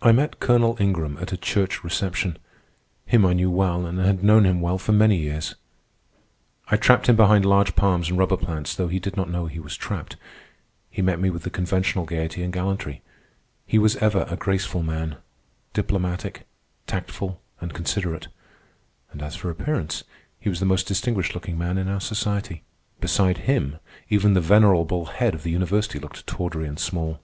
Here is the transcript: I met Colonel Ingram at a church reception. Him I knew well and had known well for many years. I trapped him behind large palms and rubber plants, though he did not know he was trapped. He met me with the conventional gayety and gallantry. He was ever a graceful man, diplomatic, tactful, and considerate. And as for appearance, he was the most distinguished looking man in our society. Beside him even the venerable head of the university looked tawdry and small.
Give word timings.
I 0.00 0.10
met 0.12 0.40
Colonel 0.40 0.78
Ingram 0.80 1.18
at 1.18 1.34
a 1.34 1.36
church 1.36 1.84
reception. 1.84 2.38
Him 3.04 3.26
I 3.26 3.34
knew 3.34 3.50
well 3.50 3.84
and 3.84 3.98
had 3.98 4.24
known 4.24 4.62
well 4.62 4.78
for 4.78 4.92
many 4.92 5.18
years. 5.18 5.54
I 6.68 6.78
trapped 6.78 7.06
him 7.06 7.14
behind 7.14 7.44
large 7.44 7.76
palms 7.76 8.08
and 8.08 8.16
rubber 8.16 8.38
plants, 8.38 8.74
though 8.74 8.88
he 8.88 8.98
did 8.98 9.18
not 9.18 9.28
know 9.28 9.44
he 9.48 9.58
was 9.60 9.76
trapped. 9.76 10.16
He 10.88 11.02
met 11.02 11.20
me 11.20 11.28
with 11.28 11.42
the 11.42 11.50
conventional 11.50 12.06
gayety 12.06 12.42
and 12.42 12.54
gallantry. 12.54 13.02
He 13.66 13.76
was 13.78 13.96
ever 13.96 14.24
a 14.30 14.36
graceful 14.38 14.82
man, 14.82 15.18
diplomatic, 15.74 16.46
tactful, 16.86 17.42
and 17.60 17.74
considerate. 17.74 18.28
And 19.12 19.20
as 19.20 19.36
for 19.36 19.50
appearance, 19.50 20.04
he 20.38 20.48
was 20.48 20.58
the 20.58 20.64
most 20.64 20.86
distinguished 20.88 21.34
looking 21.34 21.58
man 21.58 21.76
in 21.76 21.86
our 21.88 22.00
society. 22.00 22.62
Beside 22.98 23.44
him 23.46 23.78
even 24.08 24.32
the 24.32 24.40
venerable 24.40 25.04
head 25.04 25.34
of 25.34 25.42
the 25.42 25.50
university 25.50 25.98
looked 25.98 26.26
tawdry 26.26 26.66
and 26.66 26.78
small. 26.78 27.20